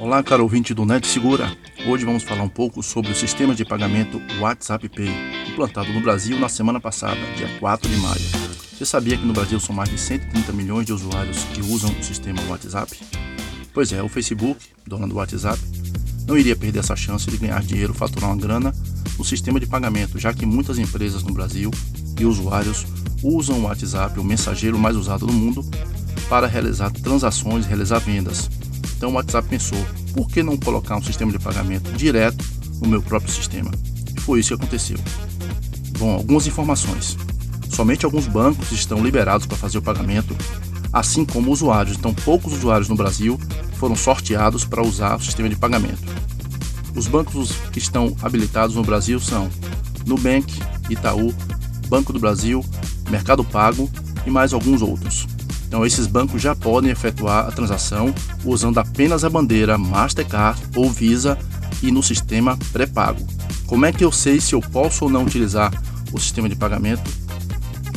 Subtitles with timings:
[0.00, 1.50] Olá, caro ouvinte do Net Segura.
[1.84, 5.10] Hoje vamos falar um pouco sobre o sistema de pagamento WhatsApp Pay,
[5.50, 8.20] implantado no Brasil na semana passada, dia 4 de maio.
[8.72, 12.04] Você sabia que no Brasil são mais de 130 milhões de usuários que usam o
[12.04, 12.96] sistema WhatsApp?
[13.74, 15.58] Pois é, o Facebook, dono do WhatsApp,
[16.28, 18.72] não iria perder essa chance de ganhar dinheiro, faturar uma grana
[19.18, 21.72] no sistema de pagamento, já que muitas empresas no Brasil
[22.20, 22.86] e usuários
[23.20, 25.68] usam o WhatsApp, o mensageiro mais usado do mundo,
[26.28, 28.48] para realizar transações, realizar vendas.
[28.98, 29.78] Então o WhatsApp pensou,
[30.12, 32.44] por que não colocar um sistema de pagamento direto
[32.82, 33.70] no meu próprio sistema?
[34.16, 34.98] E foi isso que aconteceu.
[35.96, 37.16] Bom, algumas informações.
[37.70, 40.36] Somente alguns bancos estão liberados para fazer o pagamento,
[40.92, 41.96] assim como usuários.
[41.96, 43.38] Então, poucos usuários no Brasil
[43.74, 46.02] foram sorteados para usar o sistema de pagamento.
[46.96, 49.48] Os bancos que estão habilitados no Brasil são
[50.04, 50.52] Nubank,
[50.90, 51.32] Itaú,
[51.88, 52.64] Banco do Brasil,
[53.08, 53.88] Mercado Pago
[54.26, 55.27] e mais alguns outros.
[55.68, 61.38] Então, esses bancos já podem efetuar a transação usando apenas a bandeira Mastercard ou Visa
[61.82, 63.20] e no sistema pré-pago.
[63.66, 65.70] Como é que eu sei se eu posso ou não utilizar
[66.10, 67.02] o sistema de pagamento?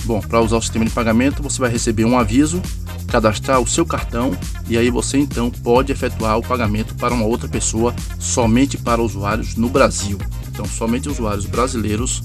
[0.04, 2.62] Bom, para usar o sistema de pagamento, você vai receber um aviso,
[3.08, 4.36] cadastrar o seu cartão
[4.68, 9.56] e aí você então pode efetuar o pagamento para uma outra pessoa somente para usuários
[9.56, 10.18] no Brasil.
[10.52, 12.22] Então, somente usuários brasileiros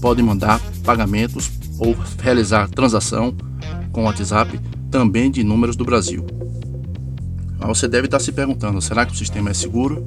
[0.00, 3.32] podem mandar pagamentos ou realizar transação
[3.92, 4.58] com o WhatsApp
[4.90, 6.26] também de números do Brasil.
[7.66, 10.06] Você deve estar se perguntando: será que o sistema é seguro?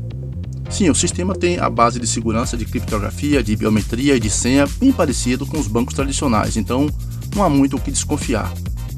[0.69, 4.65] Sim, o sistema tem a base de segurança de criptografia, de biometria e de senha
[4.79, 6.89] bem parecido com os bancos tradicionais, então
[7.35, 8.51] não há muito o que desconfiar.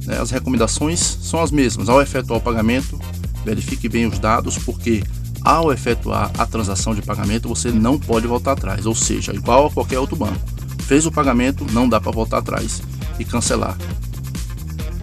[0.06, 0.18] Né?
[0.18, 1.90] As recomendações são as mesmas.
[1.90, 2.98] Ao efetuar o pagamento,
[3.44, 5.04] verifique bem os dados, porque
[5.42, 9.72] ao efetuar a transação de pagamento você não pode voltar atrás, ou seja, igual a
[9.72, 10.40] qualquer outro banco.
[10.84, 12.82] Fez o pagamento, não dá para voltar atrás
[13.20, 13.78] e cancelar.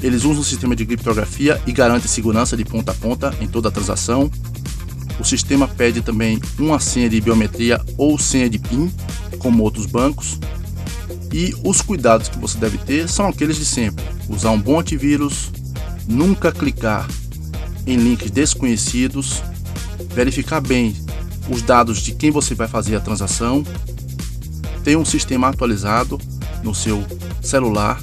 [0.02, 3.68] Eles usam o sistema de criptografia e garantem segurança de ponta a ponta em toda
[3.68, 4.30] a transação.
[5.20, 8.92] O sistema pede também uma senha de biometria ou senha de PIN,
[9.38, 10.40] como outros bancos.
[11.32, 15.52] E os cuidados que você deve ter são aqueles de sempre: usar um bom antivírus,
[16.08, 17.08] nunca clicar
[17.86, 19.40] em links desconhecidos,
[20.14, 20.96] verificar bem
[21.48, 23.64] os dados de quem você vai fazer a transação,
[24.82, 26.20] ter um sistema atualizado
[26.62, 27.04] no seu
[27.40, 28.00] celular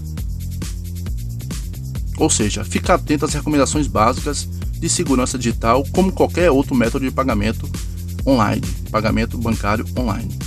[2.19, 7.11] ou seja, ficar atento às recomendações básicas de segurança digital, como qualquer outro método de
[7.11, 7.67] pagamento
[8.27, 10.37] online, pagamento bancário online.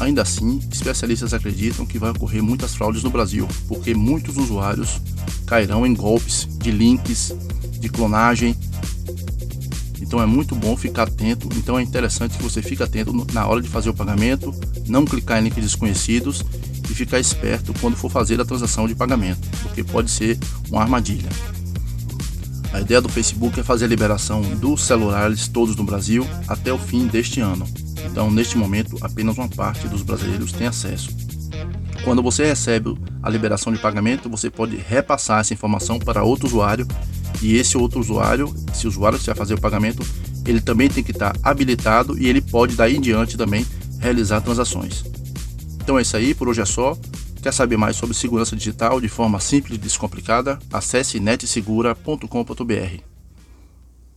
[0.00, 5.00] Ainda assim, especialistas acreditam que vai ocorrer muitas fraudes no Brasil, porque muitos usuários
[5.46, 7.32] cairão em golpes de links,
[7.78, 8.56] de clonagem.
[10.00, 11.48] Então é muito bom ficar atento.
[11.56, 14.52] Então é interessante que você fique atento na hora de fazer o pagamento,
[14.88, 16.44] não clicar em links desconhecidos
[16.92, 20.38] e ficar esperto quando for fazer a transação de pagamento, porque pode ser
[20.70, 21.28] uma armadilha.
[22.72, 26.78] A ideia do Facebook é fazer a liberação dos celulares todos no Brasil até o
[26.78, 27.66] fim deste ano.
[28.10, 31.10] Então, neste momento, apenas uma parte dos brasileiros tem acesso.
[32.04, 36.86] Quando você recebe a liberação de pagamento, você pode repassar essa informação para outro usuário
[37.40, 40.04] e esse outro usuário, se o usuário quiser fazer o pagamento,
[40.46, 43.66] ele também tem que estar habilitado e ele pode daí em diante também
[44.00, 45.04] realizar transações.
[45.82, 46.96] Então é isso aí, por hoje é só.
[47.42, 50.60] Quer saber mais sobre segurança digital de forma simples e descomplicada?
[50.72, 53.11] Acesse netsegura.com.br.